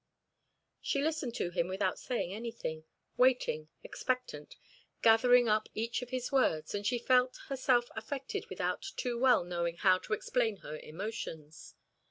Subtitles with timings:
[0.81, 2.85] She listened to him without saying anything,
[3.17, 4.55] waiting, expectant,
[5.03, 9.75] gathering up each of his words; and she felt herself affected without too well knowing
[9.77, 11.75] how to explain her emotions.